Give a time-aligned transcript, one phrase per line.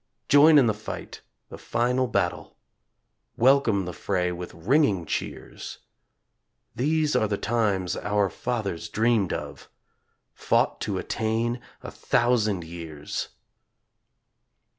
[0.29, 2.57] Join in the fight the Final Battle,
[3.37, 5.77] Welcome the fray with ringing cheers.
[6.75, 9.69] These are the times our fathers dreamed of,
[10.33, 13.27] Fought to attain a thousand years.